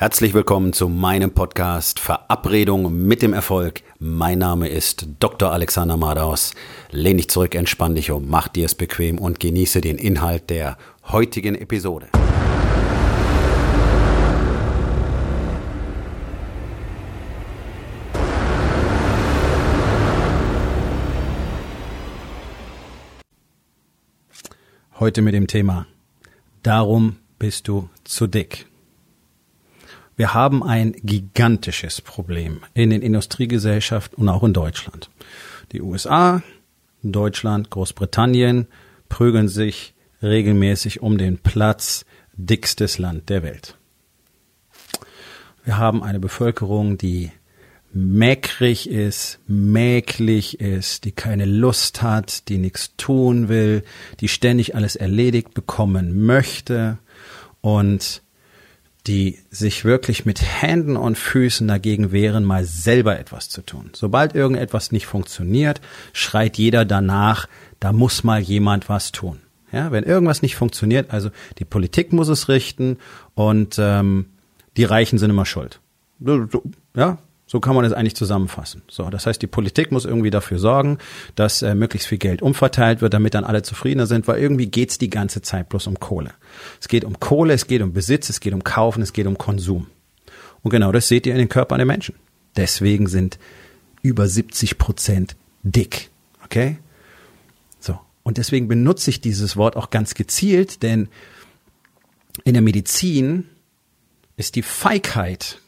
Herzlich 0.00 0.32
willkommen 0.32 0.72
zu 0.72 0.88
meinem 0.88 1.32
Podcast 1.32 1.98
Verabredung 1.98 3.04
mit 3.08 3.20
dem 3.20 3.32
Erfolg. 3.32 3.82
Mein 3.98 4.38
Name 4.38 4.68
ist 4.68 5.08
Dr. 5.18 5.50
Alexander 5.50 5.96
Madaus. 5.96 6.54
Lehn 6.92 7.16
dich 7.16 7.28
zurück, 7.28 7.56
entspann 7.56 7.96
dich 7.96 8.12
um, 8.12 8.28
mach 8.28 8.46
dir 8.46 8.66
es 8.66 8.76
bequem 8.76 9.18
und 9.18 9.40
genieße 9.40 9.80
den 9.80 9.98
Inhalt 9.98 10.50
der 10.50 10.78
heutigen 11.08 11.56
Episode. 11.56 12.06
Heute 25.00 25.22
mit 25.22 25.34
dem 25.34 25.48
Thema 25.48 25.88
Darum 26.62 27.16
bist 27.40 27.66
du 27.66 27.88
zu 28.04 28.28
dick. 28.28 28.68
Wir 30.18 30.34
haben 30.34 30.64
ein 30.64 30.96
gigantisches 31.04 32.00
Problem 32.00 32.60
in 32.74 32.90
den 32.90 33.02
Industriegesellschaften 33.02 34.18
und 34.18 34.28
auch 34.28 34.42
in 34.42 34.52
Deutschland. 34.52 35.10
Die 35.70 35.80
USA, 35.80 36.42
Deutschland, 37.04 37.70
Großbritannien 37.70 38.66
prügeln 39.08 39.46
sich 39.46 39.94
regelmäßig 40.20 41.02
um 41.02 41.18
den 41.18 41.38
Platz 41.38 42.04
dickstes 42.32 42.98
Land 42.98 43.28
der 43.28 43.44
Welt. 43.44 43.76
Wir 45.64 45.78
haben 45.78 46.02
eine 46.02 46.18
Bevölkerung, 46.18 46.98
die 46.98 47.30
mäckrig 47.92 48.90
ist, 48.90 49.38
mäklig 49.46 50.58
ist, 50.58 51.04
die 51.04 51.12
keine 51.12 51.44
Lust 51.44 52.02
hat, 52.02 52.48
die 52.48 52.58
nichts 52.58 52.96
tun 52.96 53.48
will, 53.48 53.84
die 54.18 54.26
ständig 54.26 54.74
alles 54.74 54.96
erledigt 54.96 55.54
bekommen 55.54 56.26
möchte 56.26 56.98
und 57.60 58.22
die 59.08 59.38
sich 59.50 59.86
wirklich 59.86 60.26
mit 60.26 60.42
Händen 60.42 60.96
und 60.96 61.16
Füßen 61.16 61.66
dagegen 61.66 62.12
wehren, 62.12 62.44
mal 62.44 62.64
selber 62.64 63.18
etwas 63.18 63.48
zu 63.48 63.62
tun. 63.62 63.90
Sobald 63.94 64.34
irgendetwas 64.34 64.92
nicht 64.92 65.06
funktioniert, 65.06 65.80
schreit 66.12 66.58
jeder 66.58 66.84
danach, 66.84 67.48
da 67.80 67.92
muss 67.94 68.22
mal 68.22 68.40
jemand 68.40 68.90
was 68.90 69.10
tun. 69.10 69.40
Ja, 69.72 69.90
wenn 69.92 70.04
irgendwas 70.04 70.42
nicht 70.42 70.56
funktioniert, 70.56 71.10
also 71.10 71.30
die 71.58 71.64
Politik 71.64 72.12
muss 72.12 72.28
es 72.28 72.48
richten 72.48 72.98
und 73.34 73.76
ähm, 73.78 74.26
die 74.76 74.84
Reichen 74.84 75.18
sind 75.18 75.30
immer 75.30 75.46
schuld. 75.46 75.80
Ja, 76.94 77.18
so 77.48 77.60
kann 77.60 77.74
man 77.74 77.86
es 77.86 77.94
eigentlich 77.94 78.14
zusammenfassen. 78.14 78.82
So, 78.88 79.08
das 79.08 79.26
heißt, 79.26 79.40
die 79.40 79.46
Politik 79.46 79.90
muss 79.90 80.04
irgendwie 80.04 80.28
dafür 80.28 80.58
sorgen, 80.58 80.98
dass 81.34 81.62
äh, 81.62 81.74
möglichst 81.74 82.06
viel 82.06 82.18
Geld 82.18 82.42
umverteilt 82.42 83.00
wird, 83.00 83.14
damit 83.14 83.32
dann 83.32 83.44
alle 83.44 83.62
zufriedener 83.62 84.06
sind, 84.06 84.28
weil 84.28 84.38
irgendwie 84.38 84.66
geht's 84.66 84.98
die 84.98 85.08
ganze 85.08 85.40
Zeit 85.40 85.70
bloß 85.70 85.86
um 85.86 85.98
Kohle. 85.98 86.32
Es 86.78 86.88
geht 86.88 87.04
um 87.04 87.18
Kohle, 87.18 87.54
es 87.54 87.66
geht 87.66 87.80
um 87.80 87.94
Besitz, 87.94 88.28
es 88.28 88.40
geht 88.40 88.52
um 88.52 88.64
Kaufen, 88.64 89.02
es 89.02 89.14
geht 89.14 89.26
um 89.26 89.38
Konsum. 89.38 89.86
Und 90.62 90.70
genau 90.70 90.92
das 90.92 91.08
seht 91.08 91.26
ihr 91.26 91.32
in 91.32 91.38
den 91.38 91.48
Körpern 91.48 91.78
der 91.78 91.86
Menschen. 91.86 92.16
Deswegen 92.54 93.06
sind 93.06 93.38
über 94.02 94.28
70 94.28 94.76
Prozent 94.76 95.34
dick. 95.62 96.10
Okay? 96.44 96.76
So. 97.80 97.98
Und 98.24 98.36
deswegen 98.36 98.68
benutze 98.68 99.08
ich 99.08 99.22
dieses 99.22 99.56
Wort 99.56 99.74
auch 99.74 99.88
ganz 99.88 100.12
gezielt, 100.12 100.82
denn 100.82 101.08
in 102.44 102.52
der 102.52 102.62
Medizin 102.62 103.48
ist 104.36 104.54
die 104.54 104.62
Feigheit 104.62 105.62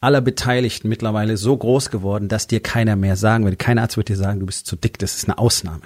aller 0.00 0.20
Beteiligten 0.20 0.88
mittlerweile 0.88 1.36
so 1.36 1.56
groß 1.56 1.90
geworden, 1.90 2.28
dass 2.28 2.46
dir 2.46 2.60
keiner 2.60 2.96
mehr 2.96 3.16
sagen 3.16 3.44
würde. 3.44 3.56
Kein 3.56 3.78
Arzt 3.78 3.96
wird 3.96 4.08
dir 4.08 4.16
sagen, 4.16 4.40
du 4.40 4.46
bist 4.46 4.66
zu 4.66 4.76
dick, 4.76 4.98
das 4.98 5.16
ist 5.16 5.24
eine 5.24 5.38
Ausnahme. 5.38 5.82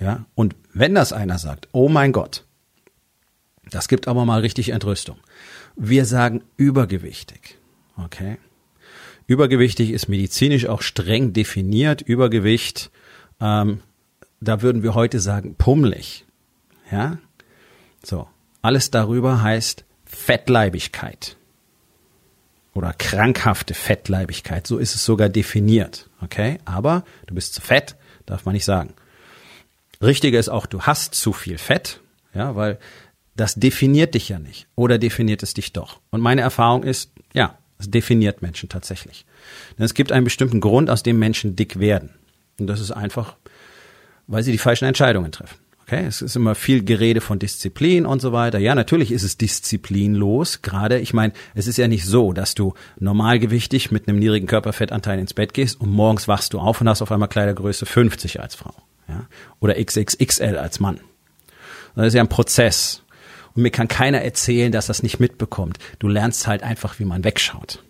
Ja, 0.00 0.26
und 0.34 0.56
wenn 0.72 0.94
das 0.94 1.12
einer 1.12 1.38
sagt, 1.38 1.68
oh 1.72 1.88
mein 1.88 2.12
Gott, 2.12 2.44
das 3.70 3.88
gibt 3.88 4.08
aber 4.08 4.24
mal 4.24 4.40
richtig 4.40 4.70
Entrüstung. 4.70 5.16
Wir 5.76 6.04
sagen 6.04 6.42
übergewichtig. 6.56 7.58
Okay? 7.96 8.38
Übergewichtig 9.26 9.90
ist 9.90 10.08
medizinisch 10.08 10.66
auch 10.66 10.82
streng 10.82 11.32
definiert. 11.32 12.02
Übergewicht, 12.02 12.90
ähm, 13.40 13.80
da 14.40 14.62
würden 14.62 14.82
wir 14.82 14.94
heute 14.94 15.20
sagen, 15.20 15.54
pummelig. 15.56 16.26
Ja? 16.90 17.18
So. 18.02 18.28
Alles 18.62 18.90
darüber 18.90 19.42
heißt 19.42 19.84
Fettleibigkeit 20.04 21.36
oder 22.74 22.92
krankhafte 22.92 23.72
Fettleibigkeit. 23.74 24.66
So 24.66 24.78
ist 24.78 24.94
es 24.94 25.04
sogar 25.04 25.28
definiert. 25.28 26.08
Okay? 26.20 26.58
Aber 26.64 27.04
du 27.26 27.34
bist 27.34 27.54
zu 27.54 27.60
fett, 27.60 27.96
darf 28.26 28.44
man 28.44 28.54
nicht 28.54 28.64
sagen. 28.64 28.94
Richtiger 30.02 30.38
ist 30.38 30.48
auch, 30.48 30.66
du 30.66 30.82
hast 30.82 31.14
zu 31.14 31.32
viel 31.32 31.56
Fett, 31.56 32.00
ja, 32.34 32.56
weil 32.56 32.78
das 33.36 33.54
definiert 33.54 34.14
dich 34.14 34.28
ja 34.28 34.38
nicht. 34.38 34.66
Oder 34.74 34.98
definiert 34.98 35.42
es 35.42 35.54
dich 35.54 35.72
doch? 35.72 36.00
Und 36.10 36.20
meine 36.20 36.42
Erfahrung 36.42 36.82
ist, 36.82 37.12
ja, 37.32 37.58
es 37.78 37.90
definiert 37.90 38.42
Menschen 38.42 38.68
tatsächlich. 38.68 39.24
Denn 39.78 39.84
es 39.84 39.94
gibt 39.94 40.12
einen 40.12 40.24
bestimmten 40.24 40.60
Grund, 40.60 40.90
aus 40.90 41.02
dem 41.02 41.18
Menschen 41.18 41.56
dick 41.56 41.78
werden. 41.78 42.10
Und 42.58 42.66
das 42.66 42.80
ist 42.80 42.92
einfach, 42.92 43.36
weil 44.26 44.42
sie 44.42 44.52
die 44.52 44.58
falschen 44.58 44.84
Entscheidungen 44.84 45.32
treffen. 45.32 45.56
Okay, 45.94 46.06
es 46.06 46.22
ist 46.22 46.34
immer 46.34 46.56
viel 46.56 46.82
Gerede 46.82 47.20
von 47.20 47.38
Disziplin 47.38 48.04
und 48.04 48.20
so 48.20 48.32
weiter. 48.32 48.58
Ja, 48.58 48.74
natürlich 48.74 49.12
ist 49.12 49.22
es 49.22 49.36
disziplinlos. 49.36 50.60
Gerade, 50.60 50.98
ich 50.98 51.14
meine, 51.14 51.32
es 51.54 51.68
ist 51.68 51.76
ja 51.76 51.86
nicht 51.86 52.04
so, 52.04 52.32
dass 52.32 52.56
du 52.56 52.74
normalgewichtig 52.98 53.92
mit 53.92 54.08
einem 54.08 54.18
niedrigen 54.18 54.48
Körperfettanteil 54.48 55.20
ins 55.20 55.34
Bett 55.34 55.54
gehst 55.54 55.80
und 55.80 55.90
morgens 55.90 56.26
wachst 56.26 56.52
du 56.52 56.58
auf 56.58 56.80
und 56.80 56.88
hast 56.88 57.00
auf 57.00 57.12
einmal 57.12 57.28
Kleidergröße 57.28 57.86
50 57.86 58.40
als 58.40 58.56
Frau. 58.56 58.74
Ja? 59.08 59.26
Oder 59.60 59.74
XXXL 59.82 60.58
als 60.58 60.80
Mann. 60.80 60.98
Das 61.94 62.08
ist 62.08 62.14
ja 62.14 62.22
ein 62.22 62.28
Prozess. 62.28 63.04
Und 63.54 63.62
mir 63.62 63.70
kann 63.70 63.86
keiner 63.86 64.20
erzählen, 64.20 64.72
dass 64.72 64.86
das 64.86 65.04
nicht 65.04 65.20
mitbekommt. 65.20 65.78
Du 66.00 66.08
lernst 66.08 66.48
halt 66.48 66.64
einfach, 66.64 66.98
wie 66.98 67.04
man 67.04 67.22
wegschaut. 67.22 67.84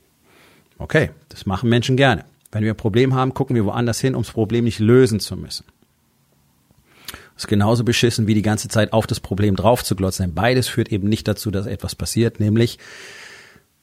Okay, 0.76 1.08
das 1.30 1.46
machen 1.46 1.70
Menschen 1.70 1.96
gerne. 1.96 2.26
Wenn 2.52 2.64
wir 2.64 2.74
ein 2.74 2.76
Problem 2.76 3.14
haben, 3.14 3.32
gucken 3.32 3.56
wir 3.56 3.64
woanders 3.64 3.98
hin, 3.98 4.14
um 4.14 4.24
das 4.24 4.32
Problem 4.32 4.64
nicht 4.64 4.78
lösen 4.78 5.20
zu 5.20 5.36
müssen. 5.36 5.64
Ist 7.36 7.48
genauso 7.48 7.84
beschissen 7.84 8.26
wie 8.26 8.34
die 8.34 8.42
ganze 8.42 8.68
Zeit 8.68 8.92
auf 8.92 9.06
das 9.06 9.20
Problem 9.20 9.56
drauf 9.56 9.82
zu 9.82 9.96
glotzen. 9.96 10.34
Beides 10.34 10.68
führt 10.68 10.92
eben 10.92 11.08
nicht 11.08 11.26
dazu, 11.26 11.50
dass 11.50 11.66
etwas 11.66 11.94
passiert, 11.94 12.38
nämlich 12.38 12.78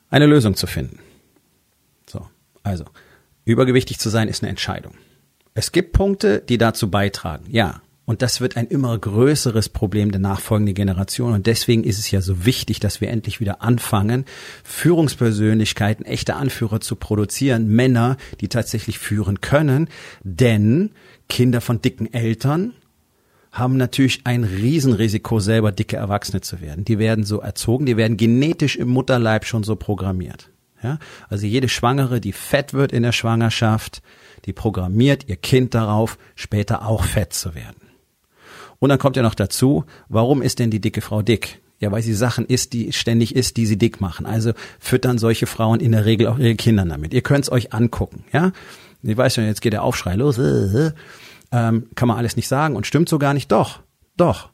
eine 0.09 0.25
Lösung 0.25 0.55
zu 0.55 0.67
finden. 0.67 0.99
So, 2.05 2.25
also 2.63 2.85
übergewichtig 3.45 3.99
zu 3.99 4.09
sein 4.09 4.27
ist 4.27 4.41
eine 4.41 4.49
Entscheidung. 4.49 4.93
Es 5.53 5.71
gibt 5.71 5.93
Punkte, 5.93 6.39
die 6.39 6.57
dazu 6.57 6.89
beitragen, 6.89 7.45
ja. 7.49 7.81
Und 8.05 8.21
das 8.21 8.41
wird 8.41 8.57
ein 8.57 8.67
immer 8.67 8.97
größeres 8.97 9.69
Problem 9.69 10.11
der 10.11 10.19
nachfolgenden 10.19 10.75
Generation. 10.75 11.33
Und 11.33 11.47
deswegen 11.47 11.83
ist 11.83 11.99
es 11.99 12.11
ja 12.11 12.19
so 12.19 12.45
wichtig, 12.45 12.79
dass 12.79 12.99
wir 12.99 13.09
endlich 13.09 13.39
wieder 13.39 13.61
anfangen, 13.61 14.25
Führungspersönlichkeiten, 14.63 16.05
echte 16.05 16.35
Anführer 16.35 16.81
zu 16.81 16.95
produzieren, 16.95 17.67
Männer, 17.67 18.17
die 18.41 18.49
tatsächlich 18.49 18.99
führen 18.99 19.39
können. 19.39 19.87
Denn 20.23 20.91
Kinder 21.29 21.61
von 21.61 21.81
dicken 21.81 22.11
Eltern 22.11 22.73
haben 23.51 23.77
natürlich 23.77 24.21
ein 24.23 24.43
Riesenrisiko, 24.43 25.39
selber 25.39 25.71
dicke 25.71 25.97
Erwachsene 25.97 26.41
zu 26.41 26.61
werden. 26.61 26.85
Die 26.85 26.99
werden 26.99 27.25
so 27.25 27.39
erzogen, 27.39 27.85
die 27.85 27.97
werden 27.97 28.17
genetisch 28.17 28.77
im 28.77 28.87
Mutterleib 28.89 29.45
schon 29.45 29.63
so 29.63 29.75
programmiert. 29.75 30.49
Ja? 30.81 30.99
Also 31.29 31.45
jede 31.45 31.67
Schwangere, 31.67 32.21
die 32.21 32.31
fett 32.31 32.73
wird 32.73 32.91
in 32.91 33.03
der 33.03 33.11
Schwangerschaft, 33.11 34.01
die 34.45 34.53
programmiert 34.53 35.27
ihr 35.27 35.35
Kind 35.35 35.73
darauf, 35.73 36.17
später 36.35 36.87
auch 36.87 37.03
fett 37.03 37.33
zu 37.33 37.53
werden. 37.53 37.81
Und 38.79 38.89
dann 38.89 38.99
kommt 38.99 39.15
ja 39.15 39.21
noch 39.21 39.35
dazu, 39.35 39.85
warum 40.09 40.41
ist 40.41 40.59
denn 40.59 40.71
die 40.71 40.81
dicke 40.81 41.01
Frau 41.01 41.21
dick? 41.21 41.59
Ja, 41.79 41.91
weil 41.91 42.01
sie 42.03 42.13
Sachen 42.13 42.45
isst, 42.45 42.73
die 42.73 42.93
ständig 42.93 43.35
isst, 43.35 43.57
die 43.57 43.65
sie 43.65 43.77
dick 43.77 44.01
machen. 44.01 44.25
Also 44.25 44.53
füttern 44.79 45.17
solche 45.17 45.45
Frauen 45.45 45.79
in 45.79 45.91
der 45.91 46.05
Regel 46.05 46.27
auch 46.27 46.37
ihre 46.37 46.55
Kinder 46.55 46.85
damit. 46.85 47.13
Ihr 47.13 47.21
könnt 47.21 47.45
es 47.45 47.51
euch 47.51 47.73
angucken, 47.73 48.23
ja? 48.31 48.51
Ich 49.03 49.17
weiß 49.17 49.33
schon, 49.33 49.45
jetzt 49.45 49.61
geht 49.61 49.73
der 49.73 49.83
Aufschrei 49.83 50.15
los. 50.15 50.39
Ähm, 51.51 51.87
kann 51.95 52.07
man 52.07 52.17
alles 52.17 52.35
nicht 52.35 52.47
sagen 52.47 52.75
und 52.75 52.87
stimmt 52.87 53.09
so 53.09 53.19
gar 53.19 53.33
nicht. 53.33 53.51
Doch, 53.51 53.81
doch. 54.15 54.51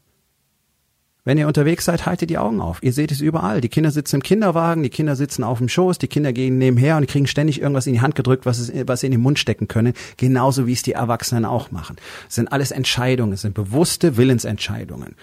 Wenn 1.28 1.38
ihr 1.38 1.48
unterwegs 1.48 1.84
seid, 1.84 2.06
haltet 2.06 2.30
die 2.30 2.38
Augen 2.38 2.62
auf. 2.62 2.82
Ihr 2.82 2.94
seht 2.94 3.12
es 3.12 3.20
überall. 3.20 3.60
Die 3.60 3.68
Kinder 3.68 3.92
sitzen 3.92 4.16
im 4.16 4.24
Kinderwagen, 4.24 4.82
die 4.82 4.90
Kinder 4.90 5.18
sitzen 5.18 5.44
auf 5.44 5.58
dem 5.58 5.68
Schoß, 5.68 5.98
die 5.98 6.08
Kinder 6.08 6.32
gehen 6.32 6.58
nebenher 6.58 6.96
und 6.96 7.06
kriegen 7.06 7.28
ständig 7.28 7.60
irgendwas 7.60 7.86
in 7.86 7.92
die 7.92 8.00
Hand 8.00 8.16
gedrückt, 8.16 8.46
was, 8.46 8.60
es, 8.60 8.72
was 8.88 9.02
sie 9.02 9.08
in 9.08 9.12
den 9.12 9.20
Mund 9.20 9.38
stecken 9.38 9.68
können. 9.68 9.92
Genauso 10.16 10.68
wie 10.68 10.72
es 10.72 10.84
die 10.84 10.94
Erwachsenen 10.94 11.44
auch 11.44 11.70
machen. 11.70 11.98
Es 12.30 12.36
sind 12.36 12.50
alles 12.54 12.72
Entscheidungen, 12.72 13.34
es 13.34 13.42
sind 13.42 13.56
bewusste 13.56 14.16
Willensentscheidungen. 14.16 15.16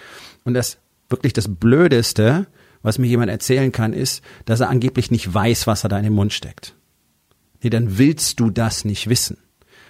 Und 0.43 0.53
das 0.53 0.77
wirklich 1.09 1.33
das 1.33 1.47
Blödeste, 1.47 2.45
was 2.83 2.99
mir 2.99 3.07
jemand 3.07 3.31
erzählen 3.31 3.71
kann, 3.71 3.91
ist, 3.91 4.23
dass 4.45 4.59
er 4.59 4.69
angeblich 4.69 5.09
nicht 5.09 5.33
weiß, 5.33 5.65
was 5.65 5.83
er 5.83 5.89
da 5.89 5.97
in 5.97 6.03
den 6.03 6.13
Mund 6.13 6.33
steckt. 6.33 6.75
Nee, 7.63 7.71
dann 7.71 7.97
willst 7.97 8.39
du 8.39 8.51
das 8.51 8.85
nicht 8.85 9.09
wissen. 9.09 9.37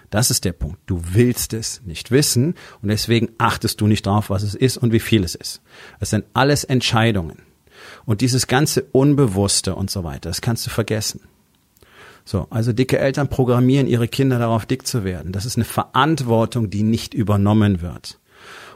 Das 0.10 0.32
ist 0.32 0.46
der 0.46 0.54
Punkt. 0.54 0.80
Du 0.86 1.02
willst 1.12 1.54
es 1.54 1.82
nicht 1.86 2.12
wissen 2.12 2.56
und 2.82 2.90
deswegen 2.90 3.30
achtest 3.38 3.82
du 3.82 3.88
nicht 3.88 4.06
drauf, 4.06 4.30
was 4.30 4.44
es 4.44 4.56
ist 4.56 4.78
und 4.78 4.92
wie 4.92 5.00
viel 5.00 5.24
es 5.24 5.36
ist. 5.36 5.62
Es 6.00 6.10
sind 6.10 6.26
alles 6.34 6.64
Entscheidungen. 6.64 7.40
Und 8.06 8.22
dieses 8.22 8.48
ganze 8.48 8.84
Unbewusste 8.92 9.76
und 9.76 9.90
so 9.90 10.04
weiter, 10.04 10.30
das 10.30 10.42
kannst 10.42 10.66
du 10.66 10.70
vergessen. 10.70 11.22
So, 12.24 12.48
also 12.50 12.74
dicke 12.74 12.98
Eltern 12.98 13.30
programmieren 13.30 13.88
ihre 13.88 14.08
Kinder 14.08 14.40
darauf, 14.40 14.66
dick 14.66 14.88
zu 14.88 15.04
werden. 15.04 15.32
Das 15.32 15.46
ist 15.46 15.58
eine 15.58 15.66
Verantwortung, 15.66 16.72
die 16.72 16.82
nicht 16.82 17.14
übernommen 17.14 17.82
wird. 17.82 18.20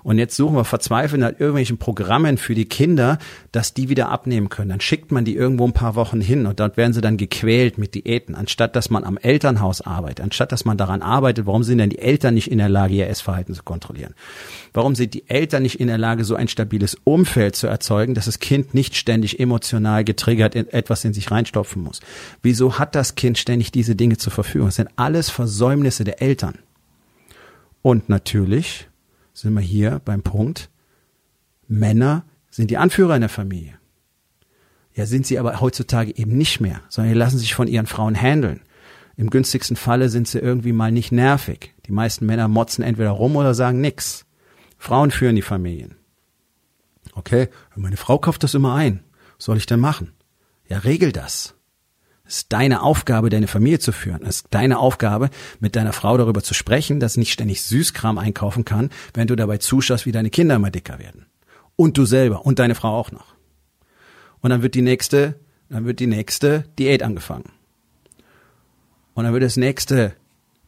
Und 0.04 0.18
jetzt 0.18 0.36
suchen 0.36 0.56
wir 0.56 0.64
verzweifelt 0.64 1.22
nach 1.22 1.32
irgendwelchen 1.32 1.78
Programmen 1.78 2.38
für 2.38 2.56
die 2.56 2.66
Kinder, 2.66 3.18
dass 3.52 3.74
die 3.74 3.90
wieder 3.90 4.10
abnehmen 4.10 4.50
können. 4.50 4.70
Dann 4.70 4.82
schickt 4.82 5.12
man 5.12 5.26
die 5.26 5.36
irgendwo 5.36 5.66
ein 5.66 5.74
paar 5.74 5.96
Wochen 5.96 6.22
hin 6.22 6.46
und 6.46 6.60
dort 6.60 6.78
werden 6.78 6.94
sie 6.94 7.02
dann 7.02 7.18
gequält 7.18 7.78
mit 7.78 7.96
Diäten, 7.96 8.36
anstatt 8.36 8.76
dass 8.76 8.90
man 8.90 9.04
am 9.04 9.18
Elternhaus 9.18 9.82
arbeitet, 9.82 10.22
anstatt 10.22 10.52
dass 10.52 10.66
man 10.66 10.78
daran 10.78 11.02
arbeitet, 11.02 11.46
warum 11.46 11.64
sind 11.64 11.80
denn 11.80 11.90
die 11.90 12.00
Eltern 12.00 12.34
nicht 12.34 12.52
in 12.52 12.58
der 12.58 12.70
Lage, 12.70 12.94
ihr 12.94 13.08
Essverhalten 13.08 13.54
zu 13.54 13.64
kontrollieren? 13.64 14.14
Warum 14.74 14.96
sind 14.96 15.14
die 15.14 15.28
Eltern 15.30 15.64
nicht 15.64 15.80
in 15.80 15.88
der 15.88 15.98
Lage, 15.98 16.24
so 16.24 16.36
ein 16.36 16.48
stabiles 16.48 16.98
Umfeld 17.04 17.56
zu 17.56 17.68
erzeugen, 17.68 18.14
dass 18.14 18.26
das 18.26 18.40
Kind 18.40 18.74
nicht 18.74 18.96
ständig 18.96 19.40
emotional 19.40 20.04
getriggert 20.04 20.56
in 20.56 20.68
etwas 20.70 21.04
in 21.06 21.14
sich 21.14 21.32
reinstopfen 21.32 21.82
muss? 21.82 22.00
Wieso 22.42 22.80
hat 22.80 22.96
das 22.96 23.16
Kind 23.16 23.38
ständig 23.38 23.72
diese 23.72 23.96
Dinge 23.96 24.18
zur 24.18 24.32
Verfügung? 24.32 24.68
Das 24.68 24.76
sind 24.76 24.90
alles 24.96 25.30
Versäumnisse 25.30 26.04
der 26.04 26.22
Eltern. 26.22 26.60
Und 27.82 28.10
natürlich 28.10 28.88
sind 29.42 29.54
wir 29.54 29.62
hier 29.62 30.02
beim 30.04 30.22
Punkt, 30.22 30.70
Männer 31.68 32.26
sind 32.50 32.72
die 32.72 32.78
Anführer 32.78 33.16
in 33.16 33.22
der 33.22 33.30
Familie. 33.30 33.80
Ja, 34.94 35.06
sind 35.06 35.26
sie 35.26 35.40
aber 35.40 35.62
heutzutage 35.62 36.16
eben 36.18 36.38
nicht 36.38 36.60
mehr, 36.60 36.82
sondern 36.90 37.14
die 37.14 37.20
lassen 37.20 37.38
sich 37.38 37.54
von 37.54 37.68
ihren 37.68 37.86
Frauen 37.86 38.16
handeln. 38.16 38.62
Im 39.16 39.30
günstigsten 39.30 39.78
Falle 39.78 40.10
sind 40.10 40.28
sie 40.28 40.40
irgendwie 40.40 40.74
mal 40.74 40.92
nicht 40.92 41.12
nervig. 41.12 41.74
Die 41.86 41.92
meisten 41.92 42.26
Männer 42.26 42.48
motzen 42.48 42.84
entweder 42.84 43.12
rum 43.12 43.36
oder 43.36 43.54
sagen 43.54 43.82
nix. 43.82 44.26
Frauen 44.78 45.12
führen 45.12 45.36
die 45.36 45.42
Familien. 45.42 45.96
Okay, 47.14 47.50
meine 47.76 47.98
Frau 47.98 48.18
kauft 48.18 48.44
das 48.44 48.54
immer 48.54 48.76
ein. 48.76 49.04
Was 49.38 49.46
soll 49.46 49.58
ich 49.58 49.66
denn 49.66 49.80
machen? 49.80 50.14
Ja, 50.68 50.80
regel 50.80 51.12
das. 51.12 51.56
Ist 52.30 52.54
deine 52.54 52.84
Aufgabe, 52.84 53.32
deine 53.32 53.48
Familie 53.48 53.80
zu 53.80 53.92
führen. 53.92 54.22
Es 54.22 54.42
ist 54.42 54.48
deine 54.52 54.78
Aufgabe, 54.78 55.32
mit 55.60 55.76
deiner 55.76 55.94
Frau 55.94 56.16
darüber 56.16 56.44
zu 56.44 56.54
sprechen, 56.54 57.00
dass 57.00 57.14
sie 57.14 57.22
nicht 57.22 57.34
ständig 57.34 57.64
Süßkram 57.64 58.20
einkaufen 58.20 58.66
kann, 58.66 58.92
wenn 59.16 59.26
du 59.26 59.36
dabei 59.36 59.58
zuschaust, 59.58 60.06
wie 60.06 60.12
deine 60.12 60.30
Kinder 60.30 60.54
immer 60.54 60.70
dicker 60.70 61.00
werden. 61.00 61.26
Und 61.76 61.98
du 61.98 62.06
selber 62.06 62.46
und 62.46 62.60
deine 62.60 62.76
Frau 62.76 62.96
auch 62.96 63.12
noch. 63.12 63.34
Und 64.42 64.52
dann 64.52 64.62
wird 64.62 64.76
die 64.76 64.84
nächste, 64.84 65.40
dann 65.70 65.88
wird 65.88 66.00
die 66.00 66.06
nächste 66.06 66.66
Diät 66.78 67.02
angefangen. 67.02 67.50
Und 69.16 69.24
dann 69.24 69.34
wird 69.34 69.42
das 69.42 69.58
nächste 69.58 70.14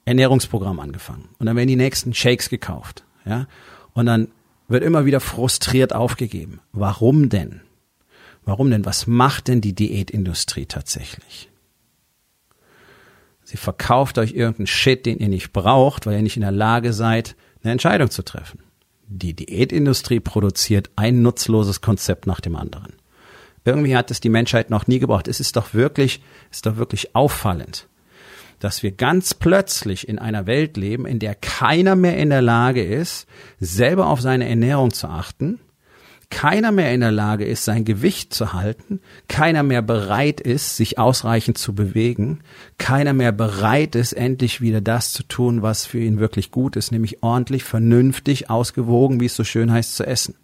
Ernährungsprogramm 0.06 0.80
angefangen. 0.80 1.30
Und 1.38 1.46
dann 1.46 1.56
werden 1.56 1.68
die 1.68 1.76
nächsten 1.76 2.16
Shakes 2.16 2.50
gekauft. 2.50 3.04
Ja? 3.24 3.46
Und 3.94 4.08
dann 4.08 4.30
wird 4.68 4.84
immer 4.84 5.06
wieder 5.06 5.20
frustriert 5.20 5.94
aufgegeben. 5.94 6.60
Warum 6.72 7.30
denn? 7.30 7.62
Warum 8.46 8.72
denn? 8.72 8.84
Was 8.84 9.06
macht 9.06 9.48
denn 9.48 9.62
die 9.62 9.76
Diätindustrie 9.76 10.66
tatsächlich? 10.66 11.51
Sie 13.52 13.58
verkauft 13.58 14.18
euch 14.18 14.32
irgendeinen 14.32 14.68
Shit, 14.68 15.06
den 15.06 15.18
ihr 15.18 15.28
nicht 15.28 15.52
braucht, 15.52 16.06
weil 16.06 16.16
ihr 16.16 16.22
nicht 16.22 16.38
in 16.38 16.42
der 16.42 16.54
Lage 16.54 16.94
seid, 16.94 17.36
eine 17.62 17.74
Entscheidung 17.74 18.10
zu 18.10 18.24
treffen. 18.24 18.60
Die 19.08 19.34
Diätindustrie 19.34 20.22
produziert 20.22 20.90
ein 20.96 21.22
nutzloses 21.22 21.82
Konzept 21.82 22.28
nach 22.28 22.40
dem 22.40 22.56
anderen. 22.56 22.94
Irgendwie 23.66 23.98
hat 23.98 24.10
es 24.10 24.22
die 24.22 24.30
Menschheit 24.30 24.70
noch 24.70 24.88
nie 24.88 25.00
gebraucht. 25.00 25.28
Es 25.28 25.42
ist 25.42 25.58
doch 25.58 25.74
wirklich, 25.74 26.22
ist 26.50 26.66
doch 26.66 26.78
wirklich 26.78 27.14
auffallend, 27.14 27.90
dass 28.60 28.84
wir 28.84 28.94
ganz 28.94 29.34
plötzlich 29.34 30.08
in 30.08 30.18
einer 30.18 30.46
Welt 30.46 30.78
leben, 30.78 31.06
in 31.06 31.20
der 31.20 31.36
keiner 31.36 31.98
mehr 31.98 32.16
in 32.16 32.30
der 32.30 32.42
Lage 32.42 32.86
ist, 32.86 33.28
selber 33.60 34.08
auf 34.08 34.22
seine 34.22 34.48
Ernährung 34.48 34.94
zu 34.94 35.10
achten 35.10 35.60
keiner 36.32 36.72
mehr 36.72 36.92
in 36.94 37.02
der 37.02 37.12
Lage 37.12 37.46
ist, 37.46 37.66
sein 37.66 37.86
Gewicht 37.86 38.34
zu 38.34 38.54
halten, 38.54 39.00
keiner 39.28 39.62
mehr 39.62 39.84
bereit 39.84 40.42
ist, 40.42 40.78
sich 40.78 40.98
ausreichend 40.98 41.60
zu 41.60 41.76
bewegen, 41.76 42.40
keiner 42.80 43.14
mehr 43.14 43.32
bereit 43.32 43.94
ist, 43.96 44.14
endlich 44.14 44.62
wieder 44.62 44.82
das 44.82 45.14
zu 45.14 45.22
tun, 45.24 45.62
was 45.62 45.86
für 45.86 46.00
ihn 46.00 46.20
wirklich 46.20 46.50
gut 46.50 46.76
ist, 46.76 46.92
nämlich 46.92 47.22
ordentlich, 47.22 47.64
vernünftig, 47.64 48.50
ausgewogen, 48.50 49.20
wie 49.20 49.26
es 49.26 49.36
so 49.36 49.44
schön 49.44 49.72
heißt, 49.72 49.96
zu 49.96 50.08
essen. 50.08 50.36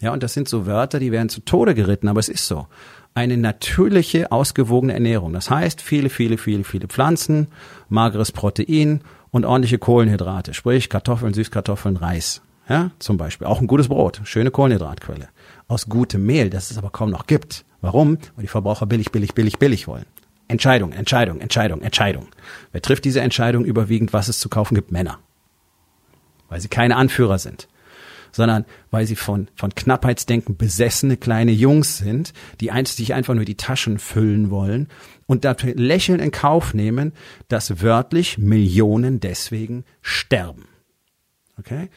Ja, 0.00 0.12
und 0.12 0.22
das 0.22 0.32
sind 0.32 0.48
so 0.48 0.64
Wörter, 0.64 0.98
die 0.98 1.12
werden 1.12 1.28
zu 1.28 1.40
Tode 1.40 1.74
geritten, 1.74 2.08
aber 2.08 2.20
es 2.20 2.30
ist 2.30 2.46
so. 2.46 2.66
Eine 3.12 3.36
natürliche, 3.36 4.32
ausgewogene 4.32 4.94
Ernährung. 4.94 5.32
Das 5.32 5.50
heißt, 5.50 5.82
viele, 5.82 6.08
viele, 6.08 6.38
viele, 6.38 6.64
viele 6.64 6.86
Pflanzen, 6.86 7.48
mageres 7.88 8.32
Protein 8.32 9.02
und 9.30 9.44
ordentliche 9.44 9.78
Kohlenhydrate, 9.78 10.54
sprich 10.54 10.88
Kartoffeln, 10.88 11.34
Süßkartoffeln, 11.34 11.96
Reis. 11.96 12.40
Ja, 12.70 12.92
zum 13.00 13.16
Beispiel. 13.16 13.48
Auch 13.48 13.60
ein 13.60 13.66
gutes 13.66 13.88
Brot, 13.88 14.20
schöne 14.22 14.52
Kohlenhydratquelle. 14.52 15.28
Aus 15.66 15.88
gutem 15.88 16.24
Mehl, 16.24 16.50
das 16.50 16.70
es 16.70 16.78
aber 16.78 16.90
kaum 16.90 17.10
noch 17.10 17.26
gibt. 17.26 17.64
Warum? 17.80 18.16
Weil 18.36 18.42
die 18.42 18.48
Verbraucher 18.48 18.86
billig, 18.86 19.10
billig, 19.10 19.34
billig, 19.34 19.58
billig 19.58 19.88
wollen. 19.88 20.06
Entscheidung, 20.46 20.92
Entscheidung, 20.92 21.40
Entscheidung, 21.40 21.82
Entscheidung. 21.82 22.28
Wer 22.70 22.80
trifft 22.80 23.04
diese 23.04 23.22
Entscheidung 23.22 23.64
überwiegend, 23.64 24.12
was 24.12 24.28
es 24.28 24.38
zu 24.38 24.48
kaufen 24.48 24.76
gibt? 24.76 24.92
Männer. 24.92 25.18
Weil 26.48 26.60
sie 26.60 26.68
keine 26.68 26.96
Anführer 26.96 27.38
sind 27.38 27.68
sondern 28.32 28.64
weil 28.92 29.06
sie 29.06 29.16
von, 29.16 29.48
von 29.56 29.74
Knappheitsdenken 29.74 30.56
besessene 30.56 31.16
kleine 31.16 31.50
Jungs 31.50 31.98
sind, 31.98 32.32
die 32.60 32.70
sich 32.84 33.12
einfach 33.12 33.34
nur 33.34 33.44
die 33.44 33.56
Taschen 33.56 33.98
füllen 33.98 34.50
wollen 34.50 34.86
und 35.26 35.44
dafür 35.44 35.74
lächeln 35.74 36.20
in 36.20 36.30
Kauf 36.30 36.72
nehmen, 36.72 37.12
dass 37.48 37.82
wörtlich 37.82 38.38
Millionen 38.38 39.18
deswegen 39.18 39.84
sterben. 40.00 40.68
Okay? 41.58 41.88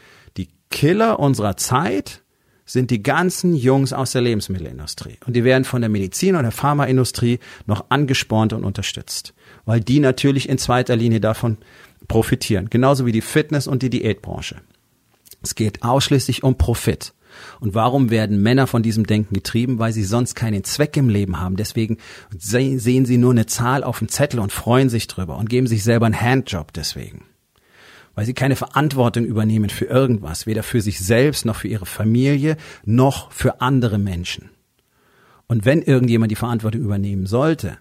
Killer 0.74 1.20
unserer 1.20 1.56
Zeit 1.56 2.24
sind 2.66 2.90
die 2.90 3.04
ganzen 3.04 3.56
Jungs 3.56 3.94
aus 3.94 4.14
der 4.14 4.24
Lebensmittelindustrie. 4.24 5.20
Und 5.24 5.36
die 5.36 5.44
werden 5.44 5.66
von 5.66 5.82
der 5.82 5.90
Medizin 5.90 6.36
und 6.36 6.42
der 6.42 6.52
Pharmaindustrie 6.52 7.38
noch 7.68 7.86
angespornt 7.90 8.54
und 8.54 8.64
unterstützt. 8.64 9.36
Weil 9.66 9.82
die 9.82 10.00
natürlich 10.00 10.50
in 10.50 10.58
zweiter 10.58 10.96
Linie 10.96 11.20
davon 11.20 11.60
profitieren. 12.08 12.72
Genauso 12.72 13.06
wie 13.06 13.12
die 13.12 13.22
Fitness- 13.22 13.68
und 13.68 13.84
die 13.84 13.92
Diätbranche. 13.92 14.56
Es 15.44 15.54
geht 15.54 15.84
ausschließlich 15.84 16.42
um 16.42 16.58
Profit. 16.58 17.14
Und 17.60 17.76
warum 17.76 18.10
werden 18.10 18.42
Männer 18.42 18.66
von 18.66 18.82
diesem 18.82 19.06
Denken 19.06 19.36
getrieben? 19.36 19.78
Weil 19.78 19.94
sie 19.94 20.04
sonst 20.04 20.34
keinen 20.34 20.64
Zweck 20.64 20.98
im 20.98 21.08
Leben 21.08 21.40
haben. 21.40 21.56
Deswegen 21.56 21.98
sehen 22.36 23.06
sie 23.06 23.18
nur 23.18 23.32
eine 23.32 23.46
Zahl 23.46 23.84
auf 23.84 24.00
dem 24.00 24.10
Zettel 24.10 24.40
und 24.40 24.52
freuen 24.52 24.90
sich 24.90 25.08
drüber 25.08 25.38
und 25.38 25.52
geben 25.52 25.68
sich 25.68 25.84
selber 25.84 26.08
einen 26.08 26.20
Handjob 26.20 26.74
deswegen 26.74 27.26
weil 28.16 28.26
sie 28.26 28.34
keine 28.34 28.56
Verantwortung 28.56 29.26
übernehmen 29.26 29.70
für 29.70 29.86
irgendwas, 29.86 30.46
weder 30.46 30.64
für 30.64 30.82
sich 30.82 31.00
selbst 31.00 31.46
noch 31.46 31.56
für 31.56 31.68
ihre 31.68 31.86
Familie 31.86 32.58
noch 32.86 33.32
für 33.32 33.62
andere 33.62 33.98
Menschen. 33.98 34.50
Und 35.48 35.66
wenn 35.66 35.82
irgendjemand 35.82 36.32
die 36.32 36.36
Verantwortung 36.36 36.82
übernehmen 36.82 37.26
sollte, 37.26 37.78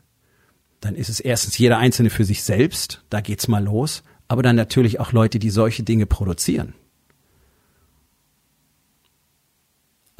dann 0.81 0.94
ist 0.96 1.08
es 1.08 1.20
erstens 1.20 1.56
jeder 1.58 1.79
Einzelne 1.79 2.11
für 2.11 2.25
sich 2.25 2.43
selbst, 2.43 3.05
da 3.08 3.20
geht's 3.20 3.49
mal 3.49 3.62
los, 3.62 4.02
aber 4.29 4.43
dann 4.43 4.56
natürlich 4.56 4.99
auch 5.00 5.12
Leute, 5.12 5.38
die 5.38 5.50
solche 5.50 5.82
Dinge 5.82 6.06
produzieren. 6.06 6.75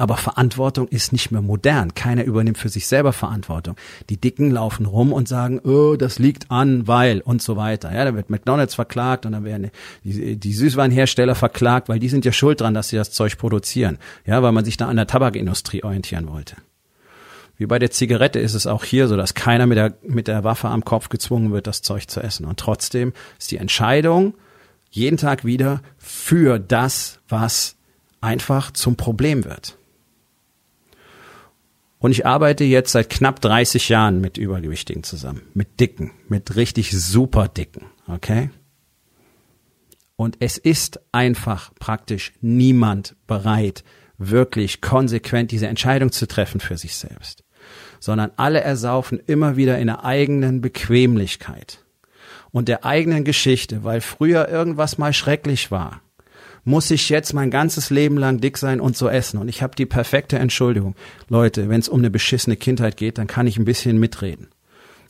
Aber 0.03 0.17
Verantwortung 0.17 0.89
ist 0.89 1.13
nicht 1.13 1.31
mehr 1.31 1.41
modern. 1.41 1.93
Keiner 1.93 2.25
übernimmt 2.25 2.57
für 2.57 2.67
sich 2.67 2.87
selber 2.87 3.13
Verantwortung. 3.13 3.77
Die 4.09 4.19
Dicken 4.19 4.51
laufen 4.51 4.85
rum 4.85 5.13
und 5.13 5.29
sagen, 5.29 5.61
oh, 5.63 5.95
das 5.95 6.19
liegt 6.19 6.51
an, 6.51 6.89
weil 6.89 7.21
und 7.21 7.41
so 7.41 7.55
weiter. 7.55 7.95
Ja, 7.95 8.03
da 8.03 8.13
wird 8.13 8.29
McDonalds 8.29 8.75
verklagt 8.75 9.25
und 9.25 9.31
dann 9.31 9.45
werden 9.45 9.71
die, 10.03 10.35
die 10.35 10.51
Süßweinhersteller 10.51 11.35
verklagt, 11.35 11.87
weil 11.87 11.99
die 11.99 12.09
sind 12.09 12.25
ja 12.25 12.33
schuld 12.33 12.59
dran, 12.59 12.73
dass 12.73 12.89
sie 12.89 12.97
das 12.97 13.11
Zeug 13.11 13.37
produzieren. 13.37 13.97
Ja, 14.25 14.43
weil 14.43 14.51
man 14.51 14.65
sich 14.65 14.75
da 14.75 14.89
an 14.89 14.97
der 14.97 15.07
Tabakindustrie 15.07 15.85
orientieren 15.85 16.27
wollte. 16.27 16.57
Wie 17.55 17.65
bei 17.65 17.79
der 17.79 17.91
Zigarette 17.91 18.39
ist 18.39 18.55
es 18.55 18.67
auch 18.67 18.83
hier 18.83 19.07
so, 19.07 19.15
dass 19.15 19.35
keiner 19.35 19.67
mit 19.67 19.77
der, 19.77 19.93
mit 20.03 20.27
der 20.27 20.43
Waffe 20.43 20.67
am 20.67 20.83
Kopf 20.83 21.07
gezwungen 21.07 21.53
wird, 21.53 21.65
das 21.65 21.81
Zeug 21.81 22.09
zu 22.09 22.19
essen. 22.19 22.45
Und 22.45 22.59
trotzdem 22.59 23.13
ist 23.39 23.51
die 23.51 23.57
Entscheidung 23.57 24.33
jeden 24.89 25.15
Tag 25.15 25.45
wieder 25.45 25.81
für 25.97 26.59
das, 26.59 27.19
was 27.29 27.77
einfach 28.19 28.71
zum 28.71 28.97
Problem 28.97 29.45
wird. 29.45 29.77
Und 32.03 32.11
ich 32.11 32.25
arbeite 32.25 32.65
jetzt 32.65 32.91
seit 32.91 33.09
knapp 33.09 33.39
30 33.39 33.87
Jahren 33.87 34.19
mit 34.19 34.37
Übergewichtigen 34.37 35.03
zusammen. 35.03 35.41
Mit 35.53 35.79
Dicken. 35.79 36.11
Mit 36.27 36.57
richtig 36.57 36.91
super 36.91 37.47
Dicken. 37.47 37.85
Okay? 38.09 38.49
Und 40.17 40.35
es 40.41 40.57
ist 40.57 40.99
einfach 41.13 41.73
praktisch 41.79 42.33
niemand 42.41 43.15
bereit, 43.25 43.85
wirklich 44.17 44.81
konsequent 44.81 45.51
diese 45.51 45.67
Entscheidung 45.67 46.11
zu 46.11 46.27
treffen 46.27 46.59
für 46.59 46.75
sich 46.77 46.97
selbst. 46.97 47.45
Sondern 48.01 48.31
alle 48.35 48.59
ersaufen 48.59 49.21
immer 49.25 49.55
wieder 49.55 49.79
in 49.79 49.87
der 49.87 50.03
eigenen 50.03 50.59
Bequemlichkeit 50.59 51.85
und 52.51 52.67
der 52.67 52.83
eigenen 52.83 53.23
Geschichte, 53.23 53.85
weil 53.85 54.01
früher 54.01 54.49
irgendwas 54.49 54.97
mal 54.97 55.13
schrecklich 55.13 55.71
war 55.71 56.01
muss 56.63 56.91
ich 56.91 57.09
jetzt 57.09 57.33
mein 57.33 57.51
ganzes 57.51 57.89
Leben 57.89 58.17
lang 58.17 58.39
dick 58.39 58.57
sein 58.57 58.79
und 58.79 58.95
so 58.95 59.09
essen. 59.09 59.37
Und 59.37 59.49
ich 59.49 59.61
habe 59.61 59.75
die 59.75 59.85
perfekte 59.85 60.39
Entschuldigung. 60.39 60.95
Leute, 61.27 61.69
wenn 61.69 61.79
es 61.79 61.89
um 61.89 61.99
eine 61.99 62.09
beschissene 62.09 62.55
Kindheit 62.55 62.97
geht, 62.97 63.17
dann 63.17 63.27
kann 63.27 63.47
ich 63.47 63.57
ein 63.57 63.65
bisschen 63.65 63.99
mitreden. 63.99 64.47